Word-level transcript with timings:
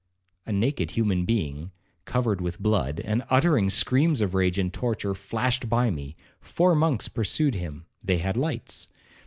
A 0.47 0.51
naked 0.51 0.89
human 0.97 1.25
being, 1.25 1.69
covered 2.05 2.41
with 2.41 2.57
blood, 2.57 2.99
and 3.01 3.21
uttering 3.29 3.69
screams 3.69 4.19
of 4.19 4.33
rage 4.33 4.57
and 4.57 4.73
torture, 4.73 5.13
flashed 5.13 5.69
by 5.69 5.91
me; 5.91 6.15
four 6.39 6.73
monks 6.73 7.07
pursued 7.07 7.53
him—they 7.53 8.17
had 8.17 8.35
lights. 8.35 8.87